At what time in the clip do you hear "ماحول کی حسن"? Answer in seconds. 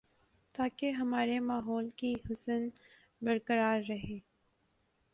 1.41-2.67